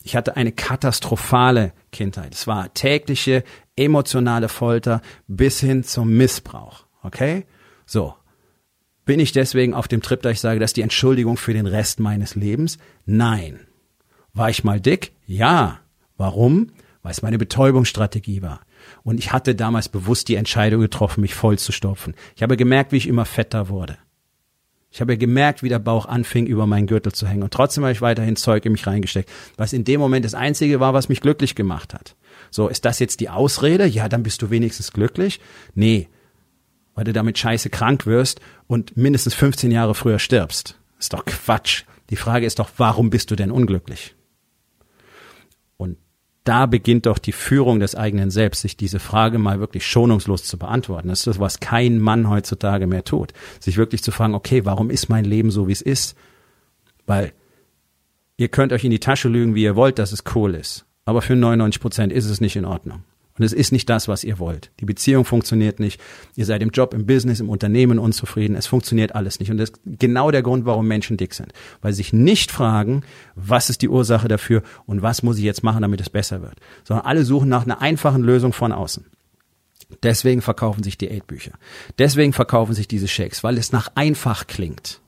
Ich 0.02 0.16
hatte 0.16 0.36
eine 0.36 0.52
katastrophale 0.52 1.72
Kindheit. 1.92 2.34
Es 2.34 2.46
war 2.46 2.74
tägliche 2.74 3.44
emotionale 3.76 4.48
Folter 4.48 5.00
bis 5.28 5.60
hin 5.60 5.84
zum 5.84 6.16
Missbrauch. 6.16 6.84
Okay? 7.02 7.46
So. 7.86 8.14
Bin 9.06 9.20
ich 9.20 9.32
deswegen 9.32 9.74
auf 9.74 9.86
dem 9.86 10.02
Trip, 10.02 10.22
da 10.22 10.30
ich 10.30 10.40
sage, 10.40 10.60
das 10.60 10.70
ist 10.70 10.76
die 10.76 10.82
Entschuldigung 10.82 11.36
für 11.36 11.52
den 11.52 11.66
Rest 11.66 12.00
meines 12.00 12.34
Lebens? 12.34 12.78
Nein. 13.06 13.60
War 14.32 14.50
ich 14.50 14.64
mal 14.64 14.80
dick? 14.80 15.12
Ja. 15.26 15.80
Warum? 16.16 16.72
Weil 17.02 17.12
es 17.12 17.22
meine 17.22 17.38
Betäubungsstrategie 17.38 18.42
war 18.42 18.60
Und 19.02 19.18
ich 19.18 19.32
hatte 19.32 19.54
damals 19.54 19.88
bewusst 19.88 20.28
die 20.28 20.36
Entscheidung 20.36 20.80
getroffen, 20.80 21.20
mich 21.20 21.34
voll 21.34 21.58
zu 21.58 21.72
stopfen. 21.72 22.14
Ich 22.36 22.42
habe 22.42 22.56
gemerkt, 22.56 22.92
wie 22.92 22.96
ich 22.96 23.08
immer 23.08 23.24
fetter 23.24 23.68
wurde. 23.68 23.98
Ich 24.90 25.00
habe 25.00 25.18
gemerkt, 25.18 25.64
wie 25.64 25.68
der 25.68 25.80
Bauch 25.80 26.06
anfing, 26.06 26.46
über 26.46 26.68
meinen 26.68 26.86
Gürtel 26.86 27.10
zu 27.10 27.26
hängen. 27.26 27.42
Und 27.42 27.52
trotzdem 27.52 27.82
habe 27.82 27.92
ich 27.92 28.00
weiterhin 28.00 28.36
Zeug 28.36 28.64
in 28.64 28.72
mich 28.72 28.86
reingesteckt, 28.86 29.28
was 29.56 29.72
in 29.72 29.82
dem 29.82 29.98
Moment 29.98 30.24
das 30.24 30.34
Einzige 30.34 30.78
war, 30.78 30.94
was 30.94 31.08
mich 31.08 31.20
glücklich 31.20 31.56
gemacht 31.56 31.94
hat. 31.94 32.14
So, 32.50 32.68
ist 32.68 32.84
das 32.84 33.00
jetzt 33.00 33.18
die 33.18 33.28
Ausrede? 33.28 33.86
Ja, 33.86 34.08
dann 34.08 34.22
bist 34.22 34.40
du 34.42 34.50
wenigstens 34.50 34.92
glücklich? 34.92 35.40
Nee, 35.74 36.08
weil 36.94 37.04
du 37.04 37.12
damit 37.12 37.38
scheiße 37.38 37.70
krank 37.70 38.06
wirst 38.06 38.40
und 38.68 38.96
mindestens 38.96 39.34
15 39.34 39.72
Jahre 39.72 39.96
früher 39.96 40.20
stirbst. 40.20 40.78
Ist 41.00 41.12
doch 41.12 41.24
Quatsch. 41.24 41.82
Die 42.10 42.16
Frage 42.16 42.46
ist 42.46 42.60
doch, 42.60 42.70
warum 42.76 43.10
bist 43.10 43.32
du 43.32 43.36
denn 43.36 43.50
unglücklich? 43.50 44.14
Da 46.44 46.66
beginnt 46.66 47.06
doch 47.06 47.18
die 47.18 47.32
Führung 47.32 47.80
des 47.80 47.94
eigenen 47.94 48.30
Selbst, 48.30 48.60
sich 48.60 48.76
diese 48.76 48.98
Frage 48.98 49.38
mal 49.38 49.60
wirklich 49.60 49.86
schonungslos 49.86 50.44
zu 50.44 50.58
beantworten. 50.58 51.08
Das 51.08 51.20
ist 51.20 51.26
das, 51.26 51.40
was 51.40 51.58
kein 51.58 51.98
Mann 51.98 52.28
heutzutage 52.28 52.86
mehr 52.86 53.02
tut. 53.02 53.32
Sich 53.60 53.78
wirklich 53.78 54.02
zu 54.02 54.12
fragen, 54.12 54.34
okay, 54.34 54.66
warum 54.66 54.90
ist 54.90 55.08
mein 55.08 55.24
Leben 55.24 55.50
so, 55.50 55.68
wie 55.68 55.72
es 55.72 55.80
ist? 55.80 56.16
Weil 57.06 57.32
ihr 58.36 58.48
könnt 58.48 58.74
euch 58.74 58.84
in 58.84 58.90
die 58.90 59.00
Tasche 59.00 59.28
lügen, 59.28 59.54
wie 59.54 59.62
ihr 59.62 59.74
wollt, 59.76 59.98
dass 59.98 60.12
es 60.12 60.24
cool 60.34 60.54
ist. 60.54 60.84
Aber 61.06 61.22
für 61.22 61.34
99 61.34 61.80
Prozent 61.80 62.12
ist 62.12 62.26
es 62.26 62.42
nicht 62.42 62.56
in 62.56 62.66
Ordnung. 62.66 63.04
Und 63.36 63.44
es 63.44 63.52
ist 63.52 63.72
nicht 63.72 63.90
das, 63.90 64.06
was 64.06 64.22
ihr 64.22 64.38
wollt. 64.38 64.70
Die 64.78 64.84
Beziehung 64.84 65.24
funktioniert 65.24 65.80
nicht. 65.80 66.00
Ihr 66.36 66.44
seid 66.44 66.62
im 66.62 66.70
Job, 66.70 66.94
im 66.94 67.04
Business, 67.04 67.40
im 67.40 67.48
Unternehmen 67.48 67.98
unzufrieden. 67.98 68.54
Es 68.54 68.68
funktioniert 68.68 69.16
alles 69.16 69.40
nicht. 69.40 69.50
Und 69.50 69.58
das 69.58 69.70
ist 69.70 69.80
genau 69.84 70.30
der 70.30 70.42
Grund, 70.42 70.66
warum 70.66 70.86
Menschen 70.86 71.16
dick 71.16 71.34
sind. 71.34 71.52
Weil 71.82 71.92
sie 71.92 71.98
sich 71.98 72.12
nicht 72.12 72.52
fragen, 72.52 73.02
was 73.34 73.70
ist 73.70 73.82
die 73.82 73.88
Ursache 73.88 74.28
dafür 74.28 74.62
und 74.86 75.02
was 75.02 75.24
muss 75.24 75.38
ich 75.38 75.44
jetzt 75.44 75.64
machen, 75.64 75.82
damit 75.82 76.00
es 76.00 76.10
besser 76.10 76.42
wird. 76.42 76.54
Sondern 76.84 77.06
alle 77.06 77.24
suchen 77.24 77.48
nach 77.48 77.64
einer 77.64 77.82
einfachen 77.82 78.22
Lösung 78.22 78.52
von 78.52 78.70
außen. 78.70 79.04
Deswegen 80.04 80.40
verkaufen 80.40 80.84
sich 80.84 80.96
Diätbücher. 80.96 81.52
Deswegen 81.98 82.32
verkaufen 82.32 82.74
sich 82.74 82.86
diese 82.86 83.08
Shakes, 83.08 83.42
weil 83.42 83.58
es 83.58 83.72
nach 83.72 83.90
einfach 83.96 84.46
klingt. 84.46 85.00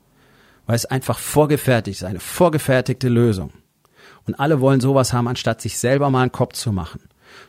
Weil 0.67 0.77
es 0.77 0.85
einfach 0.85 1.21
vorgefertigt 1.21 2.01
ist, 2.01 2.05
eine 2.05 2.21
vorgefertigte 2.21 3.09
Lösung. 3.09 3.53
Und 4.27 4.35
alle 4.35 4.61
wollen 4.61 4.81
sowas 4.81 5.13
haben, 5.13 5.29
anstatt 5.29 5.61
sich 5.61 5.79
selber 5.79 6.11
mal 6.11 6.23
einen 6.23 6.33
Kopf 6.33 6.55
zu 6.55 6.73
machen. 6.73 7.01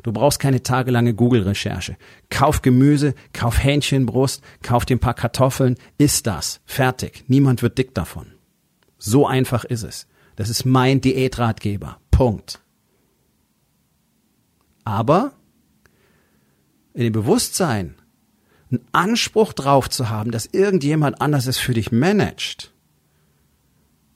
Du 0.04 0.12
brauchst 0.12 0.40
keine 0.40 0.64
tagelange 0.64 1.14
Google-Recherche. 1.14 1.98
Kauf 2.30 2.62
Gemüse, 2.62 3.14
kauf 3.34 3.64
Hähnchenbrust, 3.64 4.42
kauf 4.64 4.86
dir 4.86 4.96
ein 4.96 5.00
paar 5.00 5.14
Kartoffeln, 5.14 5.76
isst 5.98 6.28
das. 6.28 6.62
Fertig. 6.66 7.24
Niemand 7.28 7.62
wird 7.62 7.78
dick 7.78 7.94
davon. 7.94 8.28
So 8.98 9.28
einfach 9.28 9.64
ist 9.64 9.84
es. 9.84 10.08
Das 10.36 10.50
ist 10.50 10.66
mein 10.66 11.02
Diätratgeber. 11.02 12.00
Punkt. 12.12 12.62
Aber 14.84 15.34
in 16.94 17.04
dem 17.04 17.14
Bewusstsein, 17.14 17.96
einen 18.72 18.86
Anspruch 18.92 19.54
drauf 19.54 19.90
zu 19.90 20.10
haben, 20.10 20.32
dass 20.32 20.46
irgendjemand 20.48 21.22
anders 21.22 21.46
es 21.48 21.58
für 21.58 21.74
dich 21.74 21.92
managt, 21.92 22.74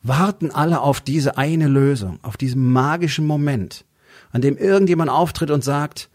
warten 0.04 0.52
alle 0.52 0.82
auf 0.82 1.02
diese 1.02 1.38
eine 1.38 1.68
Lösung, 1.68 2.20
auf 2.24 2.38
diesen 2.38 2.72
magischen 2.72 3.26
Moment 3.26 3.86
an 4.32 4.42
dem 4.42 4.58
irgendjemand 4.58 5.10
auftritt 5.10 5.52
und 5.52 5.64
sagt, 5.64 6.10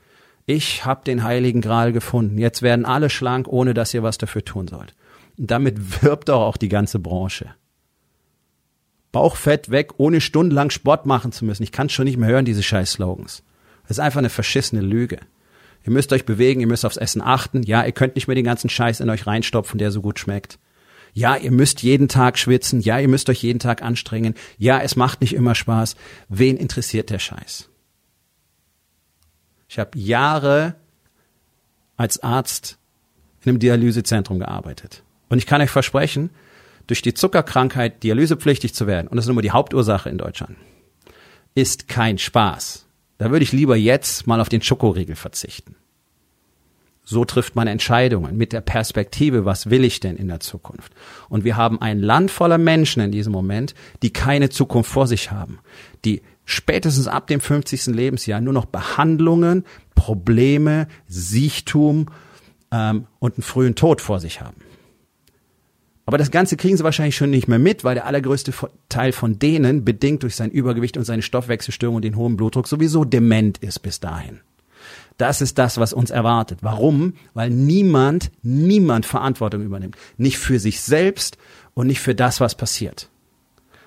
ich 0.47 0.85
habe 0.85 1.03
den 1.05 1.25
heiligen 1.25 1.61
Gral 1.61 1.93
gefunden. 1.93 2.39
Jetzt 2.39 2.63
werden 2.63 2.85
alle 2.85 3.11
schlank, 3.11 3.49
ohne 3.49 3.75
dass 3.75 3.93
ihr 3.93 4.03
was 4.03 4.17
dafür 4.17 4.45
tun 4.45 4.69
sollt. 4.69 4.95
Und 5.37 5.51
damit 5.51 6.03
wirbt 6.03 6.29
doch 6.29 6.41
auch 6.41 6.57
die 6.57 6.69
ganze 6.69 6.99
Branche. 6.99 7.51
Bauchfett 9.13 9.71
weg, 9.71 9.95
ohne 9.97 10.21
stundenlang 10.21 10.71
Sport 10.71 11.07
machen 11.07 11.33
zu 11.33 11.45
müssen. 11.45 11.63
Ich 11.63 11.73
kann 11.73 11.89
schon 11.89 12.05
nicht 12.05 12.19
mehr 12.19 12.29
hören, 12.29 12.45
diese 12.45 12.63
scheiß 12.63 12.93
Slogans. 12.93 13.43
Das 13.83 13.99
ist 13.99 14.01
einfach 14.01 14.19
eine 14.19 14.29
verschissene 14.29 14.83
Lüge. 14.83 15.19
Ihr 15.85 15.93
müsst 15.93 16.13
euch 16.13 16.27
bewegen, 16.27 16.61
ihr 16.61 16.67
müsst 16.67 16.85
aufs 16.85 16.97
Essen 16.97 17.23
achten. 17.23 17.63
Ja, 17.63 17.85
ihr 17.85 17.93
könnt 17.93 18.17
nicht 18.17 18.27
mehr 18.27 18.35
den 18.35 18.45
ganzen 18.45 18.69
Scheiß 18.69 19.01
in 19.01 19.09
euch 19.09 19.27
reinstopfen, 19.27 19.79
der 19.79 19.91
so 19.91 20.03
gut 20.03 20.19
schmeckt. 20.19 20.59
Ja, 21.13 21.37
ihr 21.37 21.51
müsst 21.51 21.83
jeden 21.83 22.09
Tag 22.09 22.39
schwitzen. 22.39 22.81
Ja, 22.81 22.99
ihr 22.99 23.09
müsst 23.09 23.31
euch 23.31 23.43
jeden 23.43 23.59
Tag 23.59 23.83
anstrengen. 23.83 24.35
Ja, 24.59 24.81
es 24.81 24.97
macht 24.97 25.23
nicht 25.23 25.33
immer 25.33 25.55
Spaß. 25.55 25.97
Wen 26.29 26.57
interessiert 26.57 27.09
der 27.11 27.19
Scheiß? 27.19 27.71
Ich 29.69 29.79
habe 29.79 29.99
Jahre 29.99 30.77
als 31.97 32.23
Arzt 32.23 32.79
in 33.43 33.51
einem 33.51 33.59
Dialysezentrum 33.59 34.39
gearbeitet. 34.39 35.03
Und 35.29 35.39
ich 35.39 35.47
kann 35.47 35.61
euch 35.61 35.71
versprechen, 35.71 36.31
durch 36.87 37.03
die 37.03 37.15
Zuckerkrankheit 37.15 38.03
dialysepflichtig 38.03 38.75
zu 38.75 38.87
werden, 38.87 39.09
und 39.09 39.17
das 39.17 39.25
ist 39.25 39.31
immer 39.31 39.43
die 39.43 39.51
Hauptursache 39.51 40.09
in 40.09 40.19
Deutschland, 40.19 40.57
ist 41.55 41.89
kein 41.89 42.19
Spaß. 42.19 42.87
Da 43.19 43.31
würde 43.31 43.43
ich 43.43 43.53
lieber 43.53 43.77
jetzt 43.77 44.27
mal 44.27 44.41
auf 44.41 44.49
den 44.49 44.63
Schokoriegel 44.63 45.17
verzichten. 45.17 45.75
So 47.09 47.25
trifft 47.25 47.55
man 47.55 47.69
Entscheidungen 47.69 48.37
mit 48.37 48.53
der 48.53 48.61
Perspektive, 48.61 49.45
was 49.45 49.71
will 49.71 49.85
ich 49.85 50.01
denn 50.01 50.17
in 50.17 50.27
der 50.27 50.41
Zukunft? 50.41 50.93
Und 51.29 51.45
wir 51.45 51.57
haben 51.57 51.81
ein 51.81 52.01
Land 52.01 52.33
voller 52.33 52.59
Menschen 52.59 53.01
in 53.01 53.13
diesem 53.13 53.33
Moment, 53.33 53.77
die 54.03 54.13
keine 54.13 54.51
Zukunft 54.51 54.91
vor 54.91 55.07
sich 55.07 55.31
haben, 55.31 55.61
die 56.05 56.23
spätestens 56.45 57.07
ab 57.07 57.29
dem 57.29 57.41
50. 57.41 57.87
Lebensjahr 57.95 58.41
nur 58.41 58.53
noch 58.53 58.65
Behandlungen, 58.65 59.65
Probleme, 59.95 60.89
Siechtum 61.07 62.09
ähm, 62.73 63.07
und 63.21 63.37
einen 63.37 63.45
frühen 63.45 63.77
Tod 63.77 64.01
vor 64.01 64.19
sich 64.19 64.41
haben. 64.41 64.57
Aber 66.07 66.19
das 66.19 66.33
Ganze 66.33 66.57
kriegen 66.57 66.77
sie 66.77 66.85
wahrscheinlich 66.85 67.17
schon 67.17 67.31
nicht 67.31 67.47
mehr 67.47 67.61
mit, 67.61 67.85
weil 67.85 67.95
der 67.95 68.07
allergrößte 68.07 68.53
Teil 68.89 69.13
von 69.13 69.39
denen, 69.39 69.85
bedingt 69.85 70.25
durch 70.25 70.35
sein 70.35 70.51
Übergewicht 70.51 70.97
und 70.97 71.05
seine 71.05 71.23
Stoffwechselstörung 71.23 71.97
und 71.97 72.05
den 72.05 72.17
hohen 72.17 72.37
Blutdruck, 72.37 72.67
sowieso 72.67 73.05
dement 73.05 73.59
ist 73.59 73.79
bis 73.81 74.01
dahin. 74.01 74.41
Das 75.17 75.41
ist 75.41 75.59
das, 75.59 75.79
was 75.79 75.93
uns 75.93 76.11
erwartet. 76.11 76.59
Warum? 76.63 77.15
Weil 77.33 77.51
niemand, 77.51 78.31
niemand 78.43 79.07
Verantwortung 79.07 79.63
übernimmt. 79.63 79.97
Nicht 80.17 80.39
für 80.39 80.59
sich 80.59 80.81
selbst 80.81 81.39
und 81.75 81.87
nicht 81.87 82.01
für 82.01 82.15
das, 82.15 82.41
was 82.41 82.55
passiert. 82.55 83.09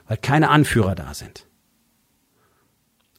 Weil 0.07 0.17
keine 0.17 0.49
Anführer 0.49 0.95
da 0.95 1.13
sind. 1.13 1.45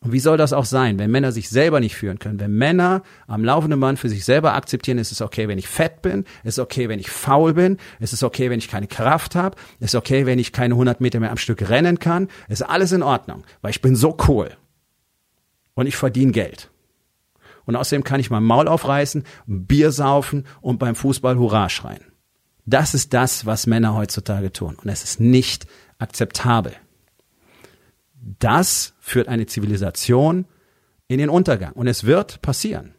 Und 0.03 0.13
wie 0.13 0.21
soll 0.21 0.39
das 0.39 0.55
auch 0.55 0.65
sein, 0.65 0.99
wenn 0.99 1.11
Männer 1.11 1.31
sich 1.31 1.51
selber 1.51 1.79
nicht 1.79 1.95
führen 1.95 2.19
können? 2.19 2.41
Wenn 2.41 2.53
Männer 2.53 3.03
am 3.27 3.45
laufenden 3.45 3.79
Band 3.81 3.99
für 3.99 4.09
sich 4.09 4.25
selber 4.25 4.55
akzeptieren, 4.55 4.97
ist 4.97 5.13
es 5.13 5.21
okay, 5.21 5.47
wenn 5.47 5.59
ich 5.59 5.69
fett 5.69 6.01
bin, 6.01 6.25
ist 6.43 6.55
es 6.55 6.59
okay, 6.59 6.89
wenn 6.89 6.99
ich 6.99 7.11
faul 7.11 7.53
bin, 7.53 7.77
ist 7.99 8.15
es 8.15 8.23
okay, 8.23 8.49
wenn 8.49 8.59
ich 8.59 8.69
keine 8.69 8.87
Kraft 8.87 9.35
habe, 9.35 9.57
ist 9.79 9.91
es 9.91 9.95
okay, 9.95 10.25
wenn 10.25 10.39
ich 10.39 10.53
keine 10.53 10.73
100 10.73 11.03
Meter 11.03 11.21
mehr 11.21 11.31
am 11.31 11.37
Stück 11.37 11.69
rennen 11.69 11.99
kann, 11.99 12.29
ist 12.49 12.63
alles 12.63 12.93
in 12.93 13.03
Ordnung, 13.03 13.45
weil 13.61 13.73
ich 13.73 13.83
bin 13.83 13.95
so 13.95 14.17
cool 14.27 14.57
und 15.75 15.87
ich 15.87 15.97
verdiene 15.97 16.33
Geld. 16.33 16.70
Und 17.71 17.77
außerdem 17.77 18.05
kann 18.05 18.21
ich 18.21 18.31
mein 18.31 18.45
Maul 18.45 18.69
aufreißen, 18.69 19.25
Bier 19.47 19.91
saufen 19.91 20.45
und 20.61 20.79
beim 20.79 20.95
Fußball 20.95 21.39
Hurra 21.39 21.69
schreien. 21.69 22.05
Das 22.67 22.95
ist 22.95 23.15
das, 23.15 23.47
was 23.47 23.67
Männer 23.67 23.95
heutzutage 23.95 24.53
tun. 24.53 24.77
Und 24.83 24.91
es 24.91 25.03
ist 25.03 25.21
nicht 25.21 25.67
akzeptabel 25.99 26.73
das 28.21 28.95
führt 29.01 29.29
eine 29.29 29.47
Zivilisation 29.47 30.47
in 31.09 31.19
den 31.19 31.31
Untergang. 31.31 31.73
Und 31.73 31.87
es 31.87 32.05
wird 32.05 32.43
passieren. 32.43 32.95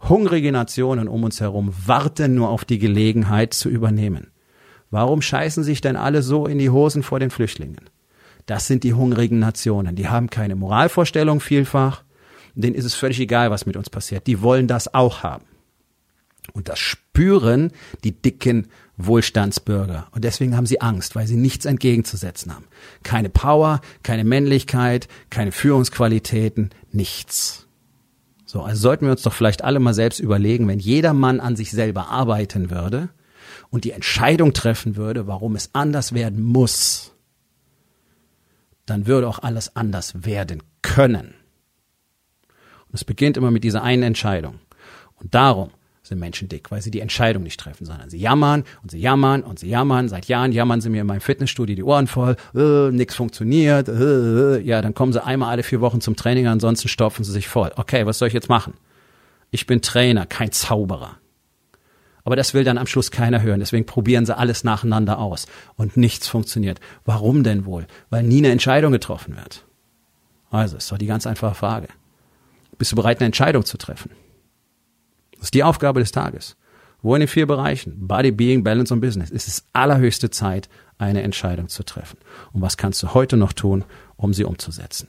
Hungrige 0.00 0.50
Nationen 0.50 1.08
um 1.08 1.24
uns 1.24 1.40
herum 1.40 1.72
warten 1.86 2.34
nur 2.34 2.48
auf 2.48 2.64
die 2.64 2.78
Gelegenheit 2.78 3.54
zu 3.54 3.68
übernehmen. 3.68 4.32
Warum 4.90 5.22
scheißen 5.22 5.62
sich 5.62 5.80
denn 5.80 5.96
alle 5.96 6.22
so 6.22 6.46
in 6.46 6.58
die 6.58 6.70
Hosen 6.70 7.02
vor 7.02 7.20
den 7.20 7.30
Flüchtlingen? 7.30 7.88
Das 8.46 8.66
sind 8.66 8.82
die 8.82 8.94
hungrigen 8.94 9.38
Nationen. 9.38 9.94
Die 9.94 10.08
haben 10.08 10.28
keine 10.28 10.56
Moralvorstellung 10.56 11.40
vielfach. 11.40 12.02
Denen 12.54 12.74
ist 12.74 12.84
es 12.84 12.94
völlig 12.94 13.20
egal, 13.20 13.50
was 13.50 13.66
mit 13.66 13.76
uns 13.76 13.90
passiert. 13.90 14.26
Die 14.26 14.42
wollen 14.42 14.66
das 14.66 14.92
auch 14.92 15.22
haben. 15.22 15.44
Und 16.52 16.68
das 16.68 16.78
spüren 16.78 17.70
die 18.04 18.12
dicken 18.12 18.68
Wohlstandsbürger. 18.96 20.08
Und 20.10 20.24
deswegen 20.24 20.56
haben 20.56 20.66
sie 20.66 20.80
Angst, 20.80 21.14
weil 21.14 21.26
sie 21.26 21.36
nichts 21.36 21.64
entgegenzusetzen 21.64 22.54
haben. 22.54 22.66
Keine 23.02 23.30
Power, 23.30 23.80
keine 24.02 24.24
Männlichkeit, 24.24 25.08
keine 25.30 25.52
Führungsqualitäten, 25.52 26.70
nichts. 26.90 27.66
So, 28.44 28.60
also 28.62 28.80
sollten 28.80 29.06
wir 29.06 29.12
uns 29.12 29.22
doch 29.22 29.32
vielleicht 29.32 29.64
alle 29.64 29.80
mal 29.80 29.94
selbst 29.94 30.20
überlegen, 30.20 30.68
wenn 30.68 30.78
jeder 30.78 31.14
Mann 31.14 31.40
an 31.40 31.56
sich 31.56 31.70
selber 31.70 32.08
arbeiten 32.08 32.70
würde 32.70 33.08
und 33.70 33.84
die 33.84 33.92
Entscheidung 33.92 34.52
treffen 34.52 34.96
würde, 34.96 35.26
warum 35.26 35.56
es 35.56 35.70
anders 35.72 36.12
werden 36.12 36.42
muss, 36.42 37.12
dann 38.84 39.06
würde 39.06 39.28
auch 39.28 39.38
alles 39.38 39.74
anders 39.74 40.26
werden 40.26 40.62
können. 40.82 41.34
Es 42.92 43.04
beginnt 43.04 43.36
immer 43.36 43.50
mit 43.50 43.64
dieser 43.64 43.82
einen 43.82 44.02
Entscheidung. 44.02 44.60
Und 45.16 45.34
darum 45.34 45.70
sind 46.02 46.18
Menschen 46.18 46.48
dick, 46.48 46.70
weil 46.70 46.82
sie 46.82 46.90
die 46.90 47.00
Entscheidung 47.00 47.44
nicht 47.44 47.60
treffen, 47.60 47.86
sondern 47.86 48.10
sie 48.10 48.18
jammern 48.18 48.64
und 48.82 48.90
sie 48.90 48.98
jammern 48.98 49.42
und 49.42 49.58
sie 49.58 49.68
jammern. 49.68 50.08
Seit 50.08 50.26
Jahren 50.26 50.52
jammern 50.52 50.80
sie 50.80 50.90
mir 50.90 51.02
in 51.02 51.06
meinem 51.06 51.20
Fitnessstudio 51.20 51.76
die 51.76 51.84
Ohren 51.84 52.08
voll, 52.08 52.36
äh, 52.54 52.90
nichts 52.90 53.14
funktioniert. 53.14 53.88
Äh, 53.88 54.58
ja, 54.60 54.82
dann 54.82 54.94
kommen 54.94 55.12
sie 55.12 55.24
einmal 55.24 55.50
alle 55.50 55.62
vier 55.62 55.80
Wochen 55.80 56.00
zum 56.00 56.16
Training, 56.16 56.48
ansonsten 56.48 56.88
stopfen 56.88 57.24
sie 57.24 57.32
sich 57.32 57.48
voll. 57.48 57.70
Okay, 57.76 58.04
was 58.04 58.18
soll 58.18 58.28
ich 58.28 58.34
jetzt 58.34 58.48
machen? 58.48 58.74
Ich 59.50 59.66
bin 59.66 59.80
Trainer, 59.80 60.26
kein 60.26 60.50
Zauberer. 60.50 61.18
Aber 62.24 62.36
das 62.36 62.54
will 62.54 62.64
dann 62.64 62.78
am 62.78 62.86
Schluss 62.86 63.10
keiner 63.10 63.42
hören. 63.42 63.60
Deswegen 63.60 63.86
probieren 63.86 64.26
sie 64.26 64.36
alles 64.36 64.64
nacheinander 64.64 65.18
aus. 65.18 65.46
Und 65.76 65.96
nichts 65.96 66.28
funktioniert. 66.28 66.80
Warum 67.04 67.42
denn 67.42 67.64
wohl? 67.64 67.86
Weil 68.10 68.22
nie 68.22 68.38
eine 68.38 68.50
Entscheidung 68.50 68.92
getroffen 68.92 69.36
wird. 69.36 69.64
Also, 70.50 70.76
ist 70.76 70.90
doch 70.92 70.98
die 70.98 71.06
ganz 71.06 71.26
einfache 71.26 71.54
Frage. 71.54 71.88
Bist 72.78 72.92
du 72.92 72.96
bereit, 72.96 73.20
eine 73.20 73.26
Entscheidung 73.26 73.64
zu 73.64 73.78
treffen? 73.78 74.10
Das 75.32 75.44
ist 75.44 75.54
die 75.54 75.64
Aufgabe 75.64 76.00
des 76.00 76.12
Tages. 76.12 76.56
Wo 77.02 77.14
in 77.14 77.20
den 77.20 77.28
vier 77.28 77.46
Bereichen, 77.46 78.06
Body, 78.06 78.30
Being, 78.30 78.62
Balance 78.62 78.94
und 78.94 79.00
Business, 79.00 79.30
ist 79.30 79.48
es 79.48 79.64
allerhöchste 79.72 80.30
Zeit, 80.30 80.68
eine 80.98 81.22
Entscheidung 81.22 81.68
zu 81.68 81.82
treffen. 81.82 82.18
Und 82.52 82.62
was 82.62 82.76
kannst 82.76 83.02
du 83.02 83.12
heute 83.12 83.36
noch 83.36 83.52
tun, 83.52 83.84
um 84.16 84.32
sie 84.32 84.44
umzusetzen? 84.44 85.08